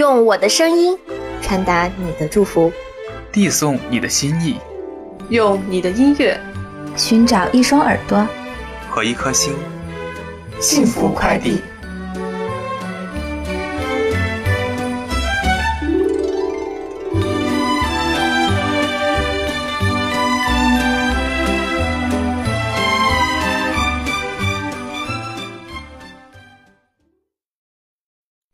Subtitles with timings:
[0.00, 0.98] 用我的声音
[1.42, 2.72] 传达你的祝福，
[3.30, 4.56] 递送你的心意，
[5.28, 6.40] 用你的音乐
[6.96, 8.26] 寻找一双耳朵。
[8.88, 9.52] 和一颗心，
[10.58, 11.60] 幸福快递。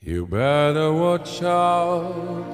[0.06, 2.46] You better watch out.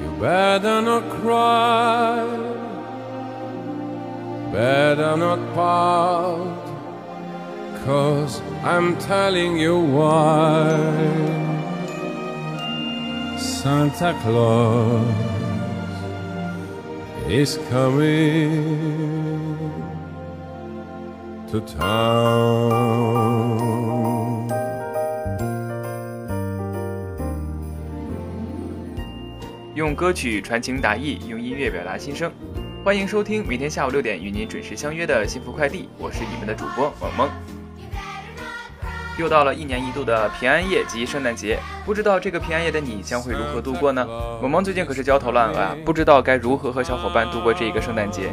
[0.00, 2.24] You better not cry.
[4.52, 6.64] Better not pout.
[7.84, 10.78] Cause I'm telling you why.
[13.36, 15.12] Santa Claus
[17.26, 18.62] is coming
[21.48, 23.75] to town.
[29.76, 32.32] 用歌曲传情达意，用音乐表达心声。
[32.82, 37.28] 欢迎收听每天下午六点与您准时相约的幸福快递，我是你们的主播萌萌。
[39.18, 44.02] 又到了一年一度的平安夜及圣诞节，不知道这个平安夜的你将会如何度过呢？
[44.40, 48.32] 萌萌最近可是焦头烂额啊，不知道该如何和小伙伴度过这一个圣诞节。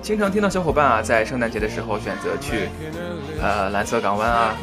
[0.00, 2.68] 经常听到小伙伴啊，在圣诞节的时候选择去，
[3.40, 4.56] 呃，蓝色港湾啊，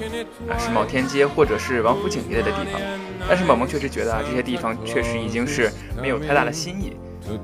[0.49, 2.81] 啊，世贸天阶或者是王府井一类的地方。
[3.27, 5.69] 但是萌萌确实觉得啊，这些地方确实已经是
[6.01, 6.95] 没有太大的新意。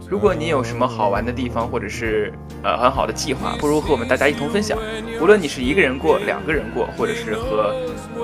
[0.07, 2.33] 如果你有什么好玩的地方，或者是
[2.63, 4.77] 呃很好的计划，不如和我们大家一同分享。
[5.19, 7.75] 无论你是一个人过、两个人过，或者是和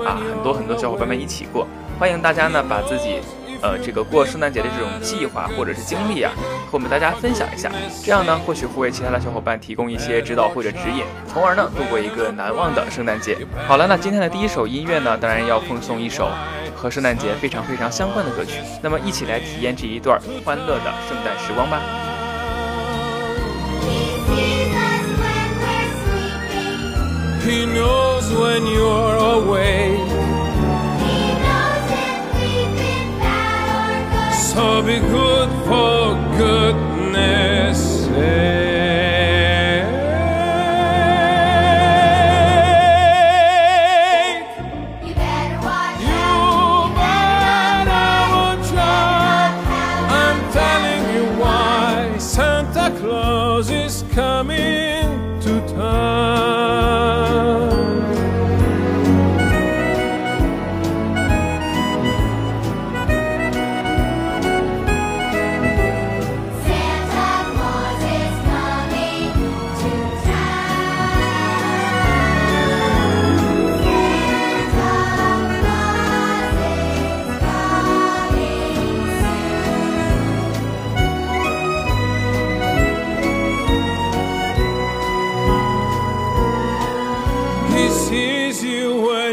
[0.04, 1.66] 啊很多很多小伙伴们一起过，
[1.98, 3.20] 欢迎大家呢把自己。
[3.60, 6.32] 呃，这个过圣诞节的这种计划或者是经历啊，
[6.66, 7.70] 和我们大家分享一下，
[8.04, 13.36] 这样呢，或许会为其他的小伙伴提供一些指导或者指引，从而呢度过一个难忘的圣诞节。
[13.66, 16.30] 好了，那今天的第一首音乐呢，当然要奉送一首
[16.76, 21.80] 和圣诞节非常非常相关的歌曲，那么一起来体验这一段欢乐的圣诞时光吧。
[27.44, 30.17] He knows when you're awake.
[34.58, 38.16] So be good for goodness sake.
[45.06, 49.52] You better watch You better watch out.
[50.10, 54.87] I'm telling you why Santa Claus is coming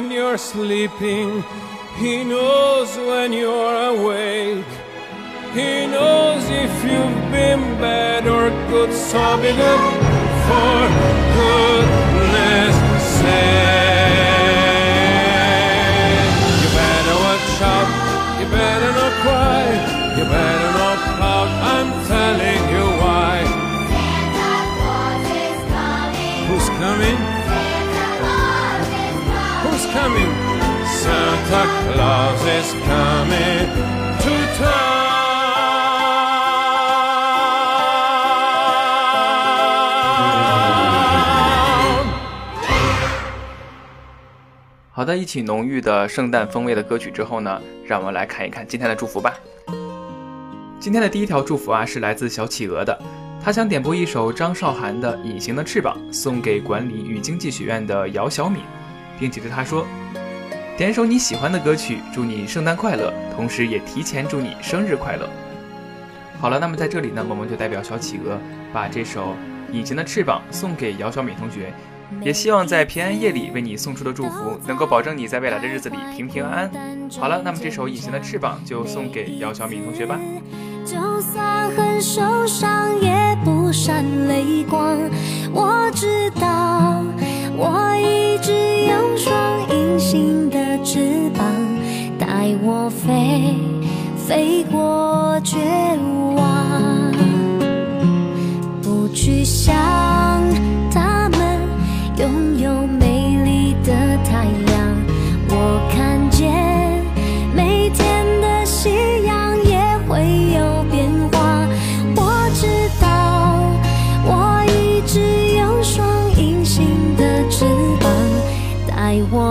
[0.06, 1.44] when you're sleeping.
[1.98, 4.72] He knows when you're awake.
[5.54, 8.94] He knows if you've been bad or good.
[8.94, 9.82] So be good
[10.46, 10.78] for
[11.38, 12.76] goodness
[13.18, 14.30] sake.
[16.62, 17.90] You better watch out.
[18.40, 19.66] You better not cry.
[20.18, 21.50] You better not pout.
[21.74, 23.36] I'm telling you why.
[23.90, 26.46] Santa Claus is coming.
[26.50, 27.75] Who's coming?
[29.96, 30.32] Coming.
[30.86, 31.64] Santa
[31.94, 33.68] Claus is coming
[34.20, 35.06] to town.
[44.92, 49.34] 好的，一起浓郁的圣诞风味的歌曲之后呢，让我们来看一看今天的祝福吧。
[50.80, 52.98] 今天的第一条祝福啊，是来自小企鹅的，
[53.44, 58.62] 他想点播一首张韶涵的《隐形的翅膀》，送给管理与经济学院的姚小敏，
[59.20, 59.86] 并且对他说
[60.78, 65.30] ：“点一首你喜欢的歌曲，祝你圣诞快乐，同时也提前祝你生日快乐。”
[66.40, 68.38] 好了，那么在这里呢，萌萌就代表小企鹅
[68.74, 69.36] 把这首
[69.74, 71.74] 《隐形的翅膀》送给姚小敏同学，
[72.22, 77.10] 也希望在平安夜里为你送出的祝福，能够保证你在未来的日子里平平安安。
[77.18, 80.20] 好了，那么这首《隐形的翅膀》就送给姚小敏同学吧。
[80.86, 85.00] 就算很受伤，也不闪泪光。
[85.52, 86.95] 我知道，
[87.58, 88.52] 我一直
[88.86, 89.34] 有双
[89.70, 91.46] 隐形的翅膀，
[92.20, 93.56] 带我飞，
[94.18, 95.58] 飞过绝
[96.36, 97.12] 望。
[98.82, 99.74] 不去想
[100.92, 101.60] 他们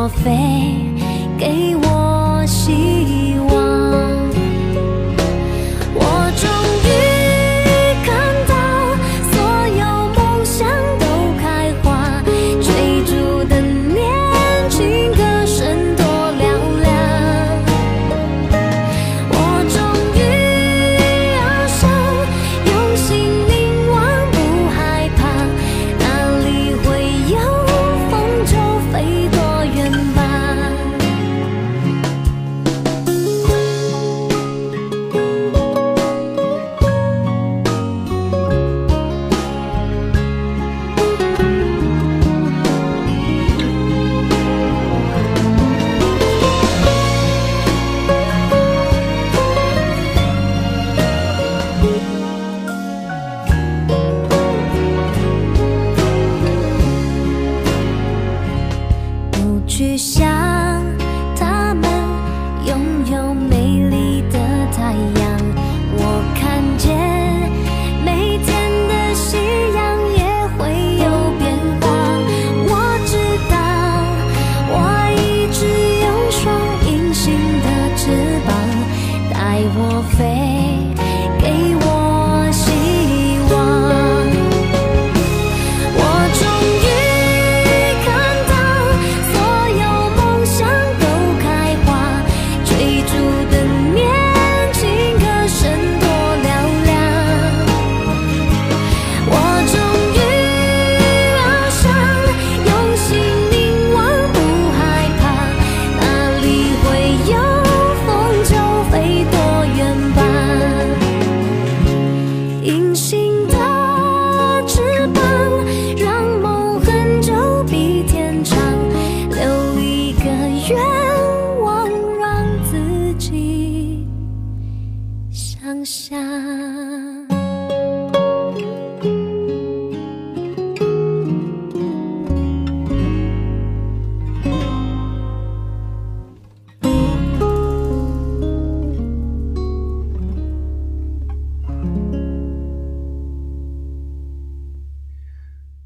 [0.08, 0.76] 飞，
[1.38, 1.83] 给我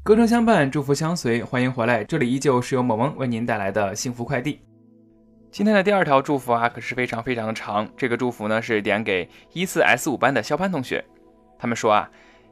[0.09, 4.59] 歌声相伴，祝福相随，欢迎回来，这里依旧是由萌萌为您带来的幸福快递。
[5.51, 7.87] 今天的第二条祝福啊，可是非常非常的长。
[7.95, 11.05] 这个祝福呢是点给一四 S 五班的肖潘同学。
[11.59, 12.09] 他们说啊，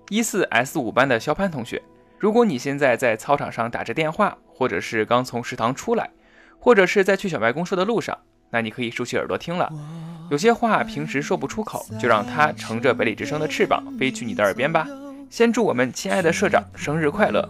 [0.10, 1.82] 一四 S 五班的肖潘同学，
[2.20, 6.08] 如果你现在在操场上打着电话，或者是刚从食堂出来，
[6.60, 8.16] 或者是在去小卖公社的路上，
[8.52, 9.68] 那你可以竖起耳朵听了。
[10.30, 14.88] 有些话平时说不出口，就让它乘着北理之声的翅膀飞去你的耳边吧。
[15.30, 17.48] 先祝我们亲爱的社长生日快乐！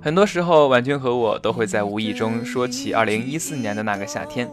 [0.00, 4.48] 很多时候，婉君和我都会在无意中说起2014年的那个夏天，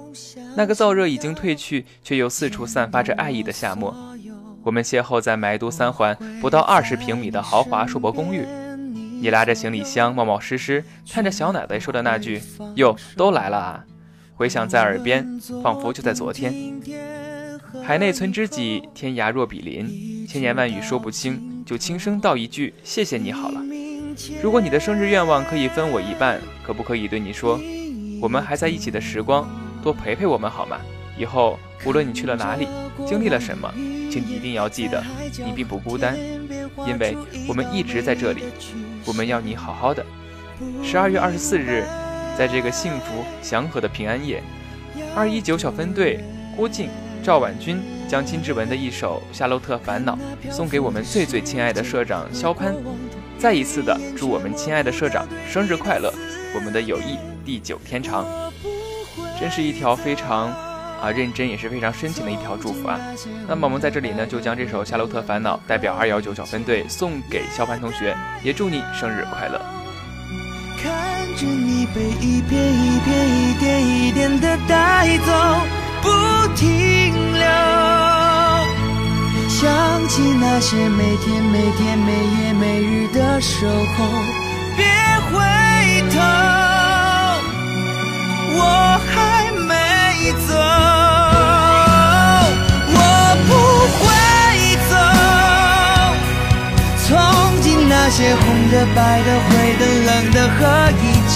[0.55, 3.95] 那个燥热已经褪去，却又四处散发着爱意的夏末。
[4.63, 8.43] 我们邂逅在埋都三环不到二十平米的豪华硕博公寓，
[9.21, 12.41] 你拉着行李箱，冒冒失失，看着小奶奶说的那句
[12.75, 13.85] “哟，都来了啊”，
[14.33, 16.53] 回响在耳边，仿佛就在昨天。
[17.83, 23.61] 海内存知己，天涯若比邻，千言万语说不清，就轻声道一句“谢谢你”好了。
[24.41, 27.59] 如果你的生日愿望可以分我一半，可不可以对你说，
[28.21, 29.49] 我们还在一起的时光，
[29.81, 30.77] 多陪陪我们好吗？
[31.17, 32.67] 以后无论你去了哪里，
[33.07, 33.71] 经历了什么，
[34.11, 35.03] 请你一定要记得，
[35.45, 36.17] 你并不孤单，
[36.87, 37.17] 因为
[37.47, 38.43] 我们一直在这里，
[39.05, 40.05] 我们要你好好的。
[40.83, 41.83] 十二月二十四日，
[42.37, 44.41] 在这个幸福祥和的平安夜，
[45.15, 46.23] 二一九小分队
[46.55, 46.89] 郭靖、
[47.23, 50.19] 赵婉君将金志文的一首《夏洛特烦恼》
[50.51, 52.75] 送给我们最最亲爱的社长肖潘。
[53.39, 56.13] 再一次的祝我们亲爱的社长生日快乐，
[56.53, 58.25] 我们的友谊地久天长。
[59.39, 60.49] 真是一条非常
[61.01, 62.99] 啊认真也是非常深情的一条祝福啊。
[63.47, 68.13] 那么我们在这里呢，就将这首《夏洛特烦恼》代表二幺九小分队送给肖潘同学，
[68.43, 69.61] 也祝你生日快乐。
[70.77, 75.31] 看着你被一片一片、一点一点的带走，
[76.03, 76.07] 不
[76.55, 76.61] 停
[77.33, 77.43] 留。
[79.47, 79.61] 想
[80.09, 83.97] 起那些每天每天、每夜每日的守候，
[84.75, 84.85] 别
[85.31, 85.33] 回
[86.11, 86.19] 头，
[88.55, 88.61] 我
[89.07, 89.13] 还
[89.69, 89.71] 没
[90.45, 90.51] 走，
[92.93, 92.97] 我
[93.47, 93.51] 不
[93.97, 94.03] 会
[94.89, 94.93] 走。
[97.07, 97.09] 从
[97.61, 100.61] 今那些红的、白的、灰的、冷的和
[101.01, 101.35] 一切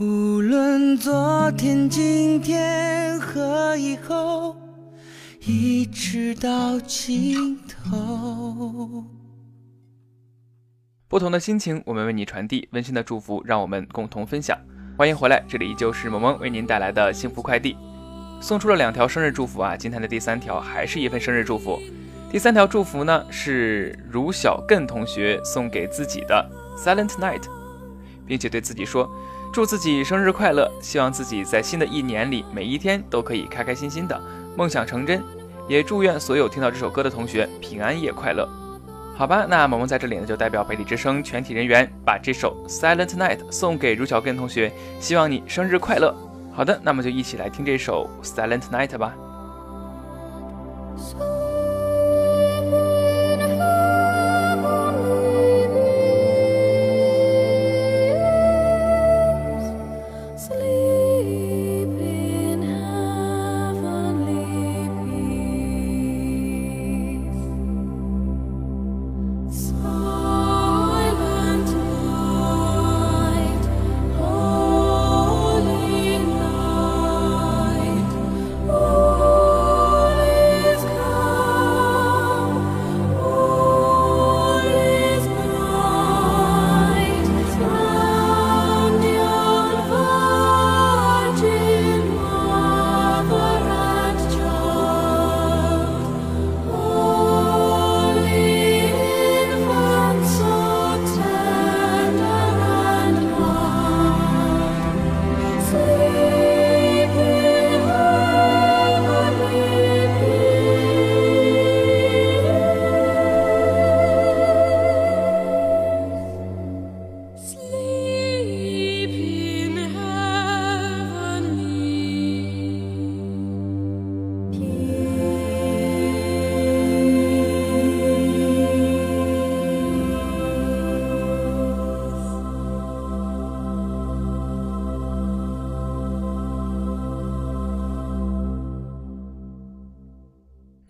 [0.00, 4.54] 无论昨天、今天和以后，
[5.40, 9.04] 一直到尽头。
[11.08, 14.56] 不同的心情，我们为你传递温馨的祝福，让我们共同分享。
[14.96, 17.76] 欢迎回来，这里依旧是萌萌为您带来的幸福快递。
[18.40, 21.76] 送出了两条生日祝福啊，今天的第三条还是一份生日祝福。
[22.30, 27.42] 第三条祝福呢是如小艮同学送给自己的 Silent Night，
[28.24, 29.10] 并且对自己说：
[29.52, 34.20] 祝自己生日快乐，希望自己在新的一年里每一天都可以开开心心的，
[34.56, 35.22] 梦想成真。
[35.66, 38.48] 也祝愿所有听到这首歌的同学平安夜快乐。
[39.16, 46.14] 好吧，那萌萌在这里呢就代表北理之声全体人员把这首 Silent Night 送给如小根同学，希望你生日快乐。
[46.54, 49.14] 好的，那么就一起来听这首 Silent Night 吧。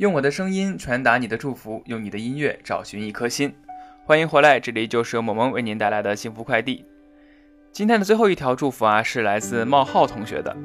[0.09, 3.53] 用我的声音传达你的祝福，用你的音乐找寻一颗心。
[4.07, 6.83] 欢迎回来，这里就是由萌萌为您带来的幸福快递。
[7.73, 10.57] 今天的最后一条祝福啊，是来自冒号同学的，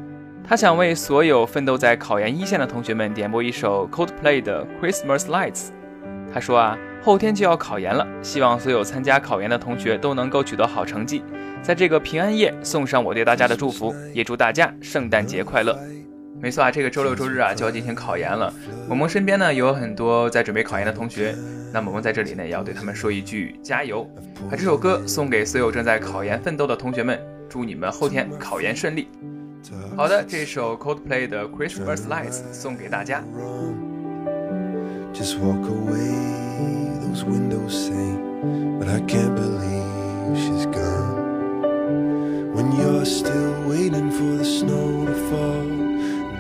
[0.47, 5.71] 他想为所有奋斗在考研一线的同学们点播一首 Coldplay 的 Christmas Lights。
[6.33, 11.21] 他说啊，后天就要考研了，希望所有参加考研的同学都能够取得好成绩，
[11.61, 15.77] 在这个平安夜送上我对大家的祝福，也祝大家圣诞节快乐。
[16.43, 18.53] 没错啊，这个周六周日啊就要进行考研了。
[18.89, 21.33] 萌萌身边呢有很多在准备考研的同学，
[21.71, 24.05] 那萌萌在这里呢也要对他们说一句加油。
[24.51, 29.07] 把这首歌送给所有正在考研奋斗的同学们，祝你们后天考研顺利。
[29.95, 33.23] 好的，这首 Coldplay 的 Christmas Lights 送给大家。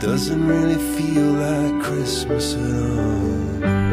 [0.03, 3.92] Doesn't really feel like Christmas at all.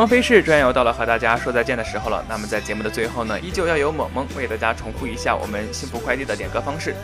[0.00, 2.24] 光飞逝，转眼又到了和大家说再见的时候了。
[2.26, 6.94] 那么在节目的最后呢，依旧要由萌萌为大家重复一下我们幸福快递的点歌方式。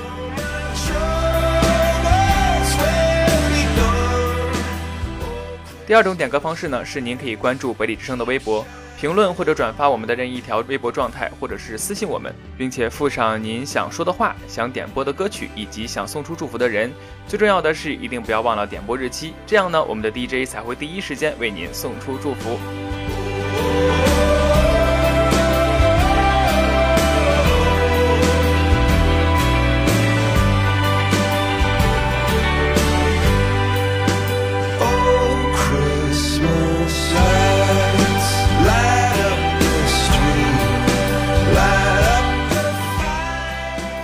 [5.91, 8.65] 第二种点歌方式呢，是您可以关注北理之声的微博，
[8.97, 16.89] 评论或者转发我们的任意一条微博状态，或者是私信我们，并且附上您想说的话、想点播的歌曲以及想送出祝福的人。
[17.27, 22.57] 最重要的是，一定不要忘了点播日期，这样呢，我们的 DJ 才会第一时间为您送出祝福。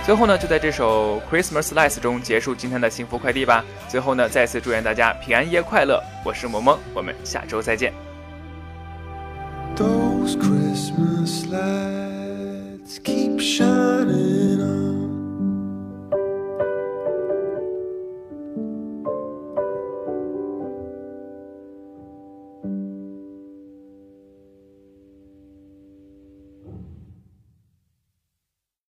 [0.08, 3.62] 最后呢，就在这首 Christmas Lights 中结束今天的幸福快递吧。
[3.88, 7.92] 最后呢，再次祝愿大家平安夜快乐，我是萌萌，我们下周再见。
[9.76, 14.87] Those Christmas lights keep shining